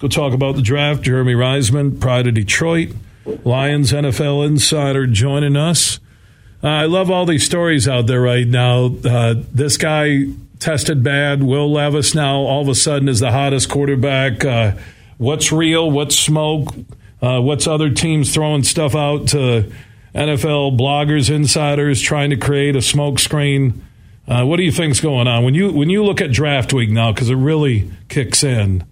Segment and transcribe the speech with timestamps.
[0.00, 1.02] go talk about the draft.
[1.02, 2.90] Jeremy Reisman, Pride of Detroit,
[3.44, 6.00] Lions NFL insider, joining us.
[6.62, 8.86] Uh, I love all these stories out there right now.
[9.04, 10.24] Uh, this guy
[10.58, 11.42] tested bad.
[11.42, 14.44] Will Levis now all of a sudden is the hottest quarterback.
[14.44, 14.72] Uh,
[15.18, 15.90] what's real?
[15.90, 16.74] What's smoke?
[17.22, 19.70] Uh, what's other teams throwing stuff out to
[20.14, 23.86] NFL bloggers, insiders, trying to create a smoke screen?
[24.26, 26.90] Uh, what do you think's going on when you when you look at draft week
[26.90, 27.12] now?
[27.12, 28.84] Because it really kicks in.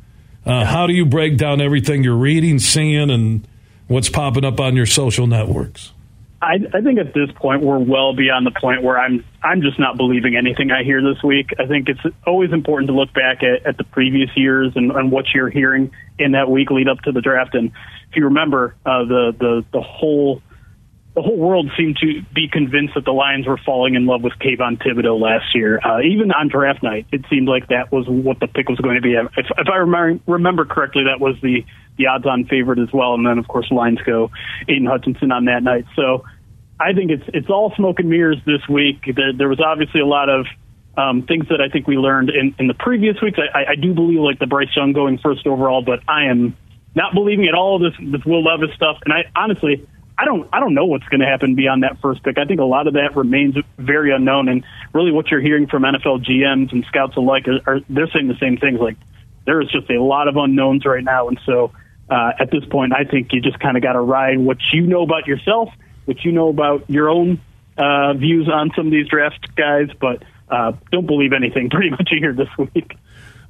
[0.48, 3.46] Uh, how do you break down everything you're reading, seeing, and
[3.86, 5.92] what's popping up on your social networks?
[6.40, 9.78] I, I think at this point we're well beyond the point where I'm I'm just
[9.78, 11.50] not believing anything I hear this week.
[11.58, 15.12] I think it's always important to look back at, at the previous years and, and
[15.12, 17.54] what you're hearing in that week lead up to the draft.
[17.54, 17.72] And
[18.10, 20.40] if you remember, uh, the the the whole
[21.18, 24.34] the whole world seemed to be convinced that the Lions were falling in love with
[24.34, 25.80] Kayvon Thibodeaux last year.
[25.84, 28.94] Uh, even on draft night, it seemed like that was what the pick was going
[28.94, 29.14] to be.
[29.14, 31.64] If, if I remember, correctly, that was the
[31.96, 33.14] the odds-on favorite as well.
[33.14, 34.30] And then, of course, Lions go
[34.68, 35.86] Aidan Hutchinson on that night.
[35.96, 36.24] So
[36.78, 39.02] I think it's it's all smoke and mirrors this week.
[39.04, 40.46] There, there was obviously a lot of
[40.96, 43.40] um, things that I think we learned in, in the previous weeks.
[43.42, 46.56] I, I do believe like the Bryce Young going first overall, but I am
[46.94, 48.98] not believing at all this this Will Levis stuff.
[49.04, 49.84] And I honestly,
[50.18, 52.38] I don't I don't know what's going to happen beyond that first pick.
[52.38, 54.48] I think a lot of that remains very unknown.
[54.48, 58.26] And really, what you're hearing from NFL GMs and scouts alike are, are they're saying
[58.26, 58.80] the same things.
[58.80, 58.96] Like
[59.46, 61.72] there is just a lot of unknowns right now, and so
[62.10, 64.86] uh, at this point, I think you just kind of got to ride what you
[64.86, 65.68] know about yourself,
[66.04, 67.40] what you know about your own
[67.76, 72.08] uh, views on some of these draft guys, but uh, don't believe anything pretty much
[72.10, 72.96] you hear this week.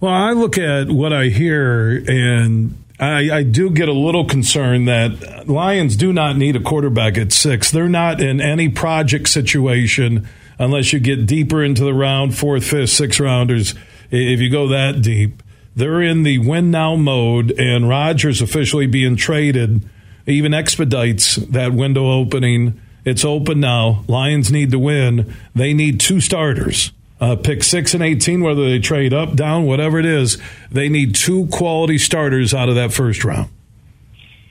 [0.00, 4.88] Well, I look at what I hear, and I, I, do get a little concerned
[4.88, 7.70] that Lions do not need a quarterback at six.
[7.70, 12.90] They're not in any project situation unless you get deeper into the round, fourth, fifth,
[12.90, 13.74] sixth rounders.
[14.10, 15.42] If you go that deep,
[15.76, 19.88] they're in the win now mode, and Rodgers officially being traded
[20.26, 22.80] even expedites that window opening.
[23.04, 24.04] It's open now.
[24.08, 25.34] Lions need to win.
[25.54, 26.92] They need two starters.
[27.20, 30.38] Uh, pick six and 18, whether they trade up, down, whatever it is,
[30.70, 33.50] they need two quality starters out of that first round.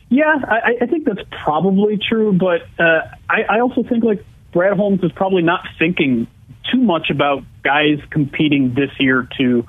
[0.10, 4.76] Yeah, I, I think that's probably true, but uh, I, I also think like Brad
[4.78, 6.28] Holmes is probably not thinking
[6.72, 9.66] too much about guys competing this year to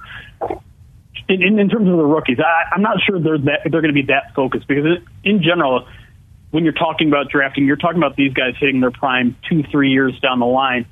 [1.29, 4.01] in, in, terms of the rookies, I, I'm not sure they're that they're going to
[4.01, 5.87] be that focused because in general,
[6.51, 9.91] when you're talking about drafting, you're talking about these guys hitting their prime two, three
[9.91, 10.87] years down the line.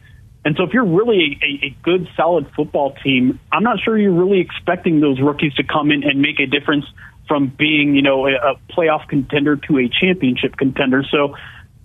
[0.46, 4.12] And so if you're really a, a good, solid football team, I'm not sure you're
[4.12, 6.84] really expecting those rookies to come in and make a difference
[7.26, 11.02] from being, you know, a, a playoff contender to a championship contender.
[11.10, 11.34] So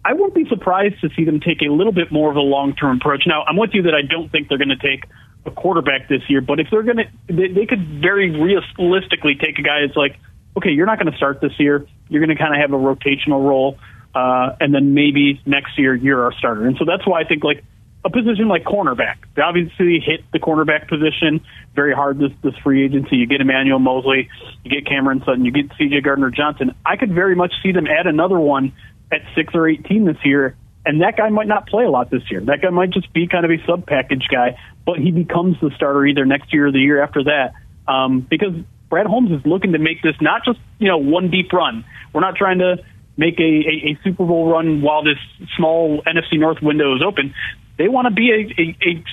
[0.06, 2.98] I wouldn't be surprised to see them take a little bit more of a long-term
[2.98, 3.24] approach.
[3.26, 5.10] Now, I'm with you that I don't think they're going to take
[5.44, 9.58] a quarterback this year, but if they're going to, they, they could very realistically take
[9.58, 10.20] a guy that's like,
[10.56, 11.88] okay, you're not going to start this year.
[12.10, 13.80] You're going to kind of have a rotational role,
[14.14, 16.68] uh, and then maybe next year you're our starter.
[16.68, 17.64] And so that's why I think like
[18.04, 19.18] a position like cornerback.
[19.36, 21.42] They obviously hit the cornerback position
[21.76, 23.18] very hard this this free agency.
[23.18, 24.30] You get Emmanuel Moseley,
[24.64, 26.02] you get Cameron Sutton, you get C.J.
[26.02, 26.76] Gardner Johnson.
[26.86, 28.74] I could very much see them add another one
[29.12, 32.24] at six or eighteen this year and that guy might not play a lot this
[32.32, 32.42] year.
[32.42, 35.72] That guy might just be kind of a sub package guy, but he becomes the
[35.76, 37.54] starter either next year or the year after that.
[37.88, 38.54] Um, because
[38.90, 41.86] Brad Holmes is looking to make this not just you know one deep run.
[42.14, 42.78] We're not trying to
[43.16, 45.18] make a, a, a Super Bowl run while this
[45.56, 47.34] small NFC North window is open.
[47.78, 49.04] They want to be a, a, a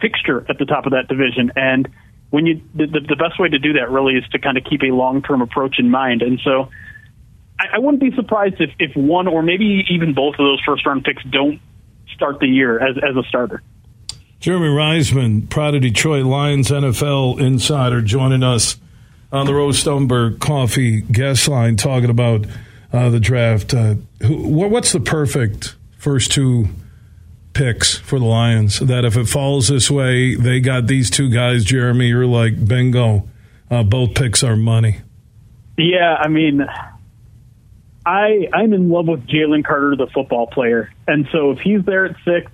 [0.00, 1.88] fixture at the top of that division, and
[2.32, 4.82] when you the, the best way to do that really is to kind of keep
[4.82, 6.22] a long term approach in mind.
[6.22, 6.70] And so
[7.60, 10.86] I, I wouldn't be surprised if, if one or maybe even both of those first
[10.86, 11.60] round picks don't
[12.14, 13.62] start the year as, as a starter.
[14.40, 18.78] Jeremy Reisman, Pride of Detroit Lions NFL insider, joining us
[19.30, 22.46] on the Roast Umber Coffee guest line, talking about
[22.92, 23.74] uh, the draft.
[23.74, 26.68] Uh, who, what's the perfect first two
[27.52, 28.78] picks for the Lions?
[28.80, 32.08] That if it falls this way, they got these two guys, Jeremy.
[32.08, 33.28] You're like bingo.
[33.70, 35.00] Uh, both picks are money.
[35.78, 36.66] Yeah, I mean,
[38.04, 42.04] I I'm in love with Jalen Carter, the football player, and so if he's there
[42.06, 42.52] at six,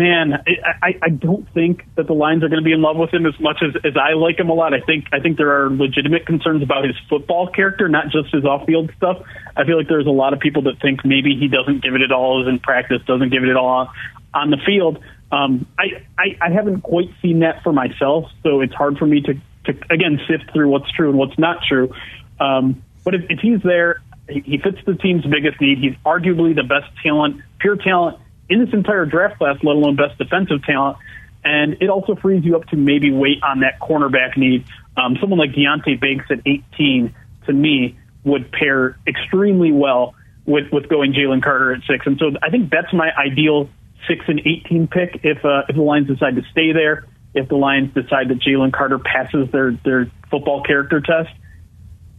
[0.00, 0.42] man,
[0.82, 3.26] I, I don't think that the Lions are going to be in love with him
[3.26, 4.72] as much as, as I like him a lot.
[4.72, 8.46] I think I think there are legitimate concerns about his football character, not just his
[8.46, 9.22] off field stuff.
[9.54, 12.00] I feel like there's a lot of people that think maybe he doesn't give it
[12.00, 13.92] at all in practice, doesn't give it at all
[14.32, 14.98] on the field.
[15.30, 19.20] Um, I, I I haven't quite seen that for myself, so it's hard for me
[19.20, 19.34] to
[19.66, 21.92] to again sift through what's true and what's not true.
[22.40, 24.00] Um, but if, if he's there,
[24.30, 25.76] he fits the team's biggest need.
[25.76, 28.18] He's arguably the best talent, pure talent
[28.50, 30.98] in this entire draft class, let alone best defensive talent.
[31.42, 34.66] And it also frees you up to maybe wait on that cornerback need.
[34.96, 37.14] Um, someone like Deonte Banks at 18
[37.46, 40.14] to me would pair extremely well
[40.44, 42.06] with with going Jalen Carter at six.
[42.06, 43.68] And so I think that's my ideal
[44.08, 47.06] six and eighteen pick if uh, if the Lions decide to stay there.
[47.32, 51.30] If the Lions decide that Jalen Carter passes their their football character test,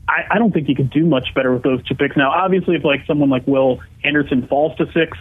[0.07, 2.15] I, I don't think you could do much better with those two picks.
[2.15, 5.17] Now, obviously, if like someone like Will Anderson falls to six,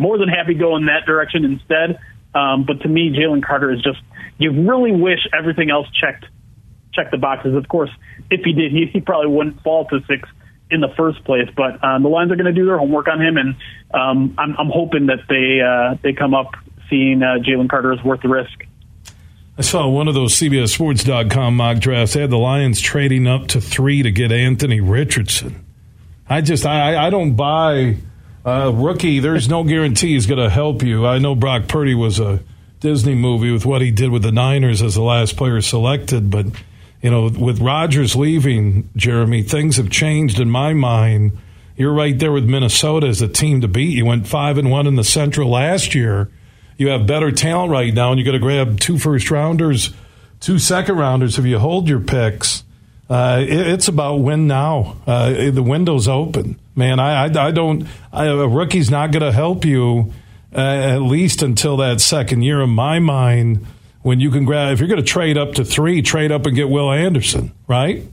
[0.00, 1.98] more than happy go in that direction instead.
[2.34, 3.98] Um, but to me, Jalen Carter is just
[4.38, 6.24] you really wish everything else checked
[6.92, 7.54] checked the boxes.
[7.54, 7.90] Of course,
[8.30, 10.28] if he did, he, he probably wouldn't fall to six
[10.70, 11.48] in the first place.
[11.54, 13.56] But um, the Lions are going to do their homework on him, and
[13.92, 16.52] um, I'm, I'm hoping that they uh, they come up
[16.88, 18.66] seeing uh, Jalen Carter is worth the risk.
[19.58, 22.14] I saw one of those CBSSports.com mock drafts.
[22.14, 25.66] They had the Lions trading up to three to get Anthony Richardson.
[26.28, 27.96] I just I, I don't buy
[28.44, 29.20] uh, rookie.
[29.20, 31.06] There's no guarantee he's going to help you.
[31.06, 32.40] I know Brock Purdy was a
[32.80, 36.46] Disney movie with what he did with the Niners as the last player selected, but
[37.02, 41.38] you know, with Rodgers leaving, Jeremy, things have changed in my mind.
[41.76, 43.96] You're right there with Minnesota as a team to beat.
[43.96, 46.30] You went five and one in the Central last year.
[46.76, 49.94] You have better talent right now, and you got to grab two first rounders,
[50.40, 52.64] two second rounders if you hold your picks.
[53.10, 54.96] Uh, it, it's about win now.
[55.06, 57.00] Uh, the window's open, man.
[57.00, 57.86] I, I, I don't.
[58.12, 60.12] I, a rookie's not going to help you
[60.54, 62.62] uh, at least until that second year.
[62.62, 63.66] In my mind
[64.02, 66.54] when you can grab, if you're going to trade up to three, trade up and
[66.54, 68.06] get Will Anderson, right?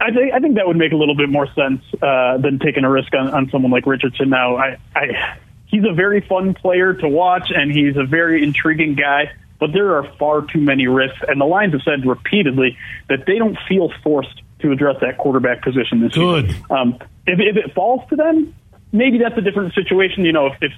[0.00, 2.84] I think I think that would make a little bit more sense uh, than taking
[2.84, 4.30] a risk on, on someone like Richardson.
[4.30, 5.36] Now, I, I
[5.66, 9.32] he's a very fun player to watch, and he's a very intriguing guy.
[9.62, 12.76] But there are far too many risks, and the Lions have said repeatedly
[13.08, 16.48] that they don't feel forced to address that quarterback position this Good.
[16.48, 16.56] year.
[16.68, 16.98] Um,
[17.28, 18.56] if, if it falls to them,
[18.90, 20.24] maybe that's a different situation.
[20.24, 20.72] You know, if, if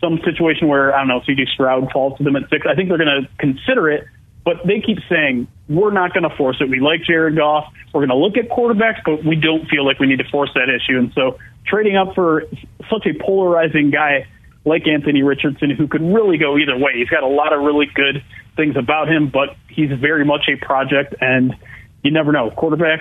[0.00, 2.64] some situation where, I don't know, CJ Stroud falls to them at six.
[2.66, 4.06] I think they're going to consider it,
[4.42, 6.70] but they keep saying, we're not going to force it.
[6.70, 7.70] We like Jared Goff.
[7.92, 10.50] We're going to look at quarterbacks, but we don't feel like we need to force
[10.54, 10.98] that issue.
[10.98, 12.44] And so trading up for
[12.88, 14.26] such a polarizing guy
[14.64, 16.92] like Anthony Richardson, who could really go either way.
[16.96, 18.22] He's got a lot of really good
[18.56, 21.54] things about him, but he's very much a project, and
[22.02, 22.50] you never know.
[22.50, 23.00] Quarterback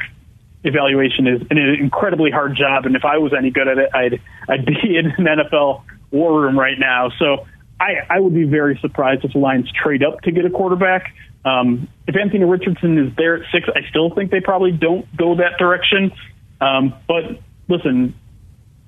[0.64, 4.22] evaluation is an incredibly hard job, and if I was any good at it, I'd
[4.48, 7.10] I'd be in an NFL war room right now.
[7.20, 7.46] So
[7.80, 11.14] I, I would be very surprised if the Lions trade up to get a quarterback.
[11.46, 15.36] Um, if Anthony Richardson is there at six, I still think they probably don't go
[15.36, 16.12] that direction.
[16.60, 17.40] Um, but
[17.70, 18.16] listen,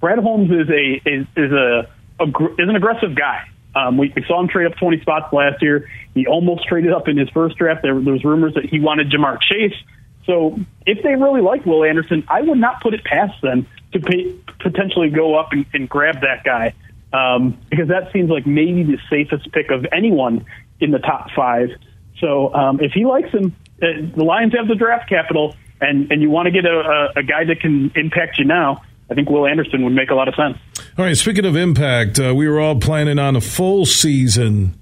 [0.02, 1.88] Brad Holmes is a is, is a, a
[2.28, 3.48] is an aggressive guy.
[3.74, 5.90] Um, we, we, saw him trade up 20 spots last year.
[6.14, 7.82] He almost traded up in his first draft.
[7.84, 9.76] There, there was rumors that he wanted Ja'Marr Chase.
[10.26, 14.00] So if they really like Will Anderson, I would not put it past them to
[14.00, 16.74] pay, potentially go up and, and grab that guy
[17.14, 20.46] um, because that seems like maybe the safest pick of anyone
[20.80, 21.70] in the top five.
[22.20, 26.22] So um, if he likes him, uh, the Lions have the draft capital, and, and
[26.22, 28.84] you want to get a, a, a guy that can impact you now.
[29.12, 30.58] I think Will Anderson would make a lot of sense.
[30.98, 31.18] All right.
[31.18, 34.74] Speaking of impact, uh, we were all planning on a full season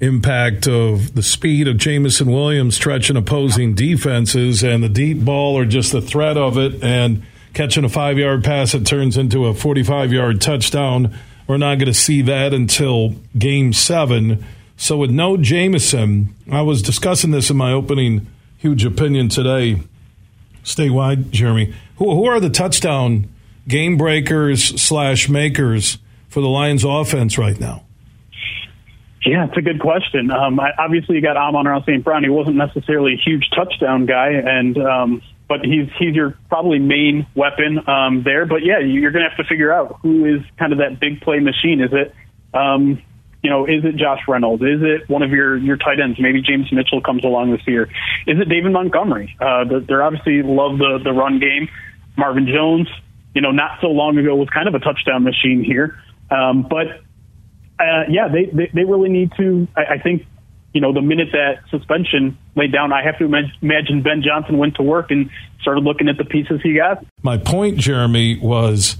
[0.00, 5.64] impact of the speed of Jameson Williams stretching opposing defenses and the deep ball or
[5.64, 7.22] just the threat of it and
[7.54, 11.16] catching a five yard pass that turns into a 45 yard touchdown
[11.46, 14.44] we're not going to see that until game seven.
[14.76, 18.26] So, with no Jameson, I was discussing this in my opening
[18.58, 19.82] huge opinion today,
[20.64, 21.72] statewide, Jeremy.
[21.96, 23.28] Who, who are the touchdown
[23.68, 27.82] game breakers slash makers for the Lions offense right now?
[29.24, 30.30] Yeah, it's a good question.
[30.30, 32.04] Um, I, obviously, you got Amon-Ra St.
[32.04, 32.22] Brown.
[32.22, 37.26] He wasn't necessarily a huge touchdown guy, and um, but he's he's your probably main
[37.34, 38.46] weapon um, there.
[38.46, 41.20] But yeah, you're going to have to figure out who is kind of that big
[41.22, 41.80] play machine.
[41.80, 42.14] Is it,
[42.56, 43.02] um,
[43.42, 44.62] you know, is it Josh Reynolds?
[44.62, 46.20] Is it one of your your tight ends?
[46.20, 47.90] Maybe James Mitchell comes along this year.
[48.28, 49.36] Is it David Montgomery?
[49.40, 51.68] Uh, they're obviously love the the run game.
[52.16, 52.88] Marvin Jones,
[53.36, 55.98] you know, not so long ago was kind of a touchdown machine here.
[56.30, 56.86] Um, but
[57.78, 59.68] uh, yeah, they, they they really need to.
[59.76, 60.26] I, I think
[60.72, 64.76] you know, the minute that suspension laid down, I have to imagine Ben Johnson went
[64.76, 67.04] to work and started looking at the pieces he got.
[67.22, 68.96] My point, Jeremy, was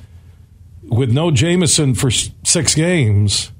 [0.82, 3.52] with no Jameson for six games,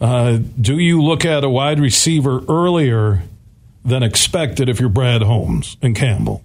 [0.00, 3.22] uh, do you look at a wide receiver earlier
[3.84, 6.44] than expected if you're Brad Holmes and Campbell?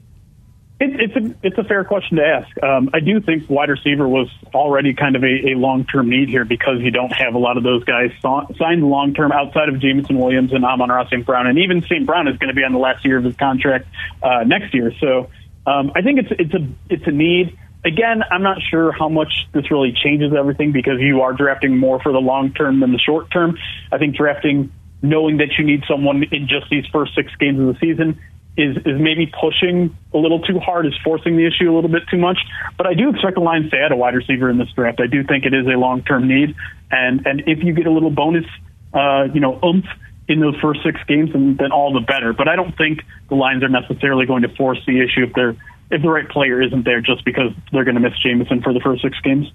[0.84, 2.62] It, it's a it's a fair question to ask.
[2.62, 6.28] Um, I do think wide receiver was already kind of a, a long term need
[6.28, 9.80] here because you don't have a lot of those guys signed long term outside of
[9.80, 11.26] Jameson Williams and Amon-Ra St.
[11.26, 12.06] Brown, and even St.
[12.06, 13.88] Brown is going to be on the last year of his contract
[14.22, 14.92] uh, next year.
[15.00, 15.30] So
[15.66, 17.58] um, I think it's it's a it's a need.
[17.86, 22.02] Again, I'm not sure how much this really changes everything because you are drafting more
[22.02, 23.58] for the long term than the short term.
[23.90, 27.68] I think drafting knowing that you need someone in just these first six games of
[27.68, 28.20] the season
[28.56, 32.04] is is maybe pushing a little too hard, is forcing the issue a little bit
[32.10, 32.38] too much.
[32.78, 35.00] But I do expect the Lions to add a wide receiver in this draft.
[35.02, 36.56] I do think it is a long term need,
[36.92, 38.46] and and if you get a little bonus,
[38.94, 39.86] uh, you know, oomph
[40.28, 42.32] in those first six games, then, then all the better.
[42.32, 45.56] But I don't think the Lions are necessarily going to force the issue if they're
[45.92, 48.80] if the right player isn't there just because they're going to miss Jameson for the
[48.80, 49.52] first six games.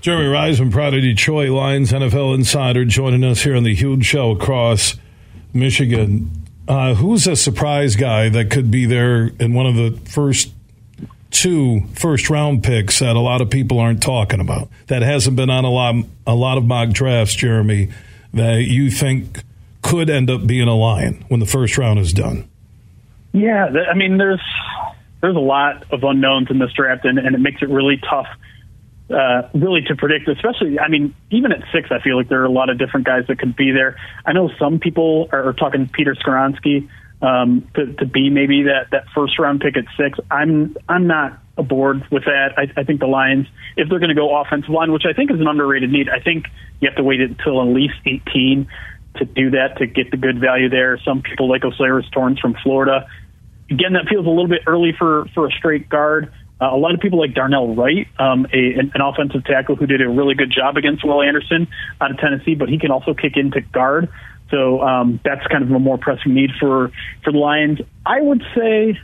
[0.00, 4.32] Jeremy Reisman, Pride of Detroit Lions NFL insider, joining us here on the huge show
[4.32, 4.96] across
[5.52, 6.41] Michigan.
[6.68, 10.52] Uh, who's a surprise guy that could be there in one of the first
[11.30, 14.68] two first round picks that a lot of people aren't talking about?
[14.86, 15.94] That hasn't been on a lot
[16.26, 17.90] a lot of mock drafts, Jeremy.
[18.34, 19.42] That you think
[19.82, 22.48] could end up being a Lion when the first round is done.
[23.32, 24.40] Yeah, I mean, there's
[25.20, 28.28] there's a lot of unknowns in this draft, and, and it makes it really tough
[29.12, 32.46] uh, really to predict, especially, I mean, even at six, I feel like there are
[32.46, 33.96] a lot of different guys that could be there.
[34.24, 36.88] I know some people are, talking Peter Skoronski
[37.20, 40.18] um, to, to be maybe that, that first round pick at six.
[40.30, 42.54] I'm, I'm not aboard with that.
[42.56, 45.30] I, I think the Lions, if they're going to go offensive line, which I think
[45.30, 46.46] is an underrated need, I think
[46.80, 48.66] you have to wait until at least 18
[49.16, 50.98] to do that to get the good value there.
[51.04, 53.06] Some people like O'Cyrus Torrence from Florida.
[53.70, 56.32] Again, that feels a little bit early for, for a straight guard.
[56.62, 60.00] Uh, a lot of people like Darnell Wright, um, a, an, offensive tackle who did
[60.00, 61.66] a really good job against Will Anderson
[62.00, 64.08] out of Tennessee, but he can also kick into guard.
[64.48, 66.92] So um, that's kind of a more pressing need for
[67.24, 67.80] for the Lions.
[68.06, 68.96] I would say,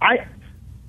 [0.00, 0.26] I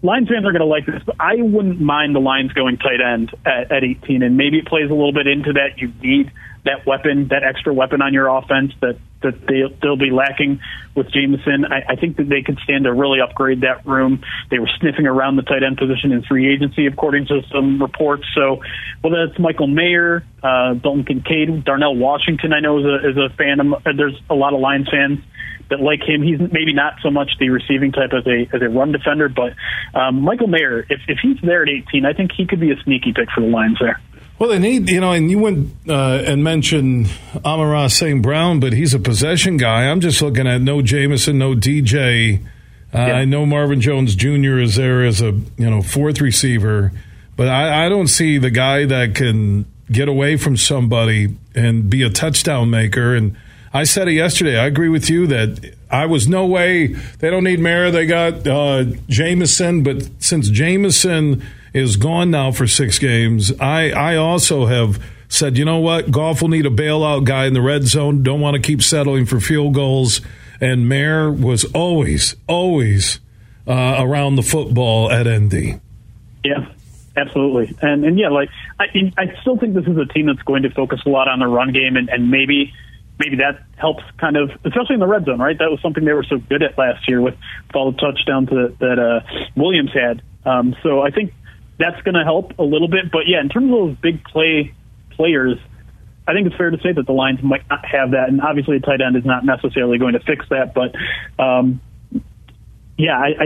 [0.01, 3.01] Lions fans are going to like this, but I wouldn't mind the Lions going tight
[3.01, 5.77] end at, at 18, and maybe it plays a little bit into that.
[5.77, 6.31] You need
[6.65, 10.61] that weapon, that extra weapon on your offense that that they, they'll be lacking
[10.95, 11.65] with Jameson.
[11.65, 14.23] I, I think that they could stand to really upgrade that room.
[14.49, 18.23] They were sniffing around the tight end position in free agency, according to some reports.
[18.33, 18.61] So,
[19.01, 23.35] whether it's Michael Mayer, uh, Dalton Kincaid, Darnell Washington, I know is a, is a
[23.35, 23.59] fan.
[23.59, 25.19] Of, there's a lot of Lions fans
[25.69, 26.21] that like him.
[26.21, 29.53] He's maybe not so much the receiving type as a as a run defender, but
[29.97, 32.81] um, Michael Mayer, if if he's there at 18, I think he could be a
[32.83, 33.99] sneaky pick for the Lions there.
[34.39, 37.11] Well, they need, you know, and you went uh, and mentioned
[37.43, 38.21] Amon-Ra St.
[38.21, 39.83] Brown, but he's a possession guy.
[39.83, 42.41] I'm just looking at no Jameson, no DJ.
[42.41, 43.13] Uh, yeah.
[43.15, 44.59] I know Marvin Jones Jr.
[44.59, 46.93] is there as a, you know, fourth receiver,
[47.35, 52.01] but I, I don't see the guy that can get away from somebody and be
[52.03, 53.13] a touchdown maker.
[53.13, 53.35] And
[53.73, 54.57] I said it yesterday.
[54.57, 57.91] I agree with you that I was no way they don't need Mara.
[57.91, 61.43] They got uh, Jameson, but since Jameson–
[61.73, 63.51] is gone now for six games.
[63.59, 66.11] I, I also have said, you know what?
[66.11, 68.23] Goff will need a bailout guy in the red zone.
[68.23, 70.21] Don't want to keep settling for field goals.
[70.61, 73.19] And Mayer was always, always
[73.67, 75.79] uh, around the football at ND.
[76.43, 76.71] Yeah,
[77.15, 77.75] absolutely.
[77.81, 78.49] And and yeah, like
[78.79, 78.85] I
[79.17, 81.47] I still think this is a team that's going to focus a lot on the
[81.47, 82.73] run game, and, and maybe
[83.19, 85.57] maybe that helps kind of, especially in the red zone, right?
[85.57, 87.35] That was something they were so good at last year with,
[87.75, 90.23] all the touchdowns that, that uh, Williams had.
[90.45, 91.33] Um, so I think
[91.79, 93.11] that's going to help a little bit.
[93.11, 94.73] But yeah, in terms of those big play
[95.11, 95.57] players,
[96.27, 98.75] I think it's fair to say that the Lions might not have that, and obviously
[98.75, 100.75] a tight end is not necessarily going to fix that.
[100.75, 100.93] But
[101.41, 101.81] um,
[102.97, 103.45] yeah, I, I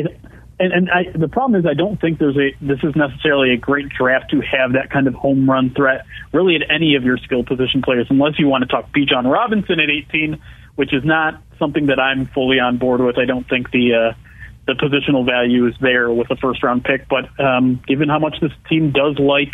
[0.59, 3.57] and, and I, the problem is I don't think there's a this is necessarily a
[3.57, 7.17] great draft to have that kind of home run threat really at any of your
[7.17, 10.41] skill position players, unless you want to talk Bijan Robinson at 18,
[10.75, 13.17] which is not something that I'm fully on board with.
[13.17, 14.13] I don't think the uh,
[14.65, 17.07] the positional value is there with a first round pick.
[17.07, 19.53] But um, given how much this team does like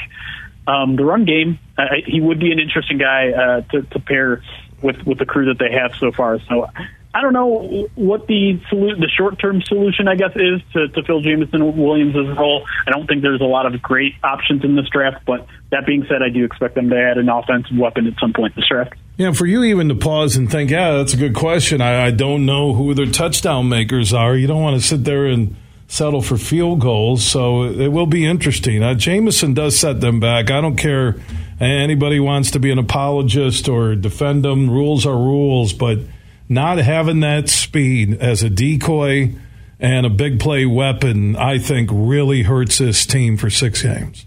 [0.68, 4.44] um, the run game, uh, he would be an interesting guy uh, to, to pair
[4.82, 6.40] with with the crew that they have so far.
[6.48, 6.68] So
[7.14, 11.04] I don't know what the solu- the short term solution, I guess, is to, to
[11.04, 12.68] fill Jameson Williams' role.
[12.88, 16.06] I don't think there's a lot of great options in this draft, but that being
[16.08, 18.70] said, I do expect them to add an offensive weapon at some point in this
[18.70, 18.94] draft.
[19.20, 21.80] Yeah, for you even to pause and think, yeah, that's a good question.
[21.82, 24.36] I, I don't know who their touchdown makers are.
[24.36, 25.56] You don't want to sit there and
[25.88, 28.82] settle for field goals, so it will be interesting.
[28.82, 30.50] Uh, Jameson does set them back.
[30.50, 31.18] I don't care
[31.60, 34.72] anybody wants to be an apologist or defend them.
[34.72, 36.00] Rules are rules, but–
[36.50, 39.32] not having that speed as a decoy
[39.80, 44.26] and a big play weapon, I think, really hurts this team for six games.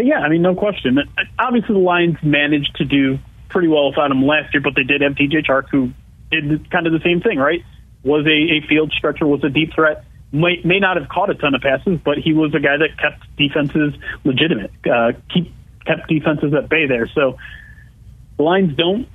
[0.00, 0.96] Yeah, I mean, no question.
[1.38, 3.18] Obviously, the Lions managed to do
[3.48, 5.92] pretty well without him last year, but they did have DJ Chark, who
[6.30, 7.64] did kind of the same thing, right?
[8.02, 10.04] Was a, a field stretcher, was a deep threat.
[10.30, 12.98] May, may not have caught a ton of passes, but he was a guy that
[12.98, 15.52] kept defenses legitimate, uh, keep
[15.86, 17.08] kept defenses at bay there.
[17.08, 17.38] So
[18.36, 19.08] the Lions don't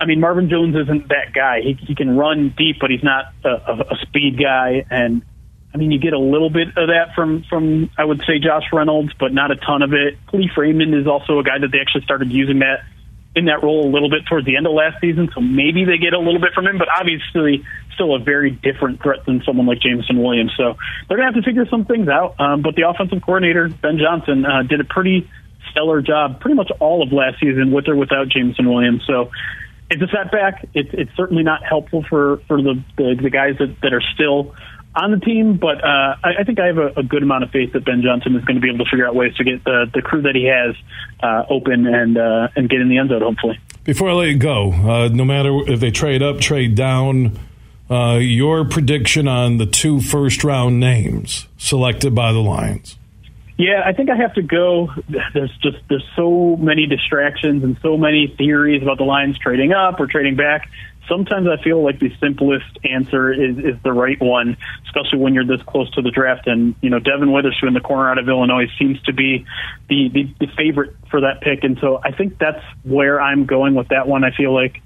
[0.00, 1.60] I mean, Marvin Jones isn't that guy.
[1.62, 4.86] He he can run deep, but he's not a, a, a speed guy.
[4.90, 5.22] And
[5.74, 8.64] I mean, you get a little bit of that from from I would say Josh
[8.72, 10.18] Reynolds, but not a ton of it.
[10.28, 12.84] Kalif Raymond is also a guy that they actually started using that
[13.38, 15.96] in that role a little bit towards the end of last season, so maybe they
[15.96, 16.76] get a little bit from him.
[16.76, 17.64] But obviously,
[17.94, 20.52] still a very different threat than someone like Jameson Williams.
[20.56, 20.76] So
[21.08, 22.38] they're going to have to figure some things out.
[22.38, 25.30] Um, but the offensive coordinator Ben Johnson uh, did a pretty
[25.70, 29.02] stellar job, pretty much all of last season with or without Jameson Williams.
[29.06, 29.30] So
[29.90, 30.68] it's a setback.
[30.74, 34.54] It's it's certainly not helpful for for the the, the guys that, that are still
[35.02, 37.50] on the team, but uh, I, I think I have a, a good amount of
[37.50, 39.64] faith that Ben Johnson is going to be able to figure out ways to get
[39.64, 40.74] the, the crew that he has
[41.22, 43.22] uh, open and uh, and get in the end zone.
[43.22, 43.58] Hopefully.
[43.84, 47.38] Before I let you go, uh, no matter if they trade up, trade down,
[47.90, 52.98] uh, your prediction on the two first round names selected by the Lions.
[53.56, 54.88] Yeah, I think I have to go.
[55.08, 59.98] There's just there's so many distractions and so many theories about the Lions trading up
[59.98, 60.70] or trading back
[61.08, 65.46] sometimes I feel like the simplest answer is, is the right one, especially when you're
[65.46, 66.46] this close to the draft.
[66.46, 69.46] And, you know, Devon Witherspoon, the corner out of Illinois, seems to be
[69.88, 71.64] the, the, the favorite for that pick.
[71.64, 74.24] And so I think that's where I'm going with that one.
[74.24, 74.82] I feel like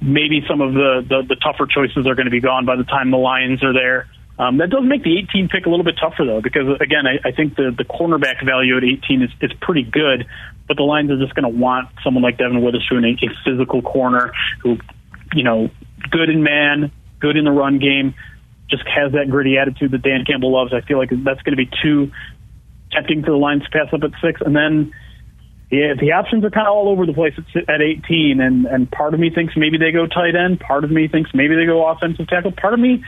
[0.00, 2.84] maybe some of the, the, the tougher choices are going to be gone by the
[2.84, 4.08] time the Lions are there.
[4.38, 7.26] Um, that does make the 18 pick a little bit tougher, though, because again, I,
[7.26, 10.26] I think the the cornerback value at 18 is, is pretty good,
[10.68, 13.80] but the Lions are just going to want someone like Devon Witherspoon, a, a physical
[13.80, 14.76] corner who
[15.34, 15.70] you know,
[16.10, 18.14] good in man, good in the run game,
[18.70, 20.72] just has that gritty attitude that Dan Campbell loves.
[20.72, 22.10] I feel like that's going to be too
[22.92, 24.40] tempting for the Lions to pass up at six.
[24.40, 24.92] And then
[25.70, 28.40] yeah, the options are kind of all over the place at, at 18.
[28.40, 30.60] And, and part of me thinks maybe they go tight end.
[30.60, 32.52] Part of me thinks maybe they go offensive tackle.
[32.52, 33.04] Part of me,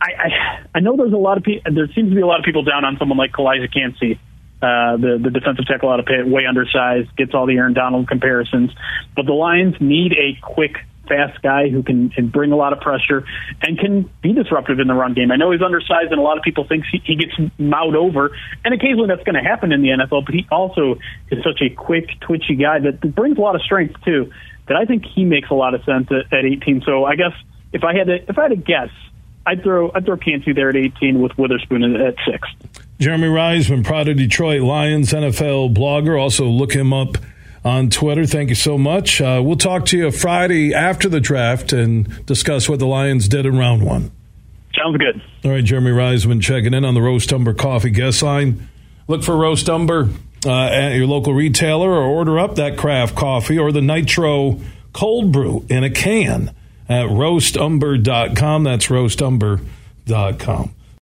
[0.00, 2.40] I, I, I know there's a lot of people, there seems to be a lot
[2.40, 4.20] of people down on someone like Calijah Kancey.
[4.62, 8.08] Uh, the the defensive tackle out of Pitt, way undersized, gets all the Aaron Donald
[8.08, 8.70] comparisons.
[9.14, 12.80] But the Lions need a quick, fast guy who can, can bring a lot of
[12.80, 13.24] pressure
[13.62, 15.30] and can be disruptive in the run game.
[15.30, 18.36] I know he's undersized, and a lot of people think he, he gets mowed over,
[18.64, 20.24] and occasionally that's going to happen in the NFL.
[20.24, 20.98] But he also
[21.30, 24.32] is such a quick, twitchy guy that brings a lot of strength too.
[24.66, 26.82] That I think he makes a lot of sense at, at 18.
[26.86, 27.32] So I guess
[27.72, 28.88] if I had to if I had to guess,
[29.46, 32.48] I'd throw I'd throw Kancey there at 18 with Witherspoon at six.
[33.04, 36.18] Jeremy Reisman, Pride of Detroit Lions NFL blogger.
[36.18, 37.18] Also, look him up
[37.62, 38.24] on Twitter.
[38.24, 39.20] Thank you so much.
[39.20, 43.44] Uh, we'll talk to you Friday after the draft and discuss what the Lions did
[43.44, 44.10] in round one.
[44.74, 45.20] Sounds good.
[45.44, 48.70] All right, Jeremy Reisman checking in on the Roast Umber Coffee guest line.
[49.06, 50.08] Look for Roast Umber
[50.46, 54.60] uh, at your local retailer or order up that craft coffee or the Nitro
[54.94, 56.54] cold brew in a can
[56.88, 58.64] at roastumber.com.
[58.64, 60.74] That's roastumber.com.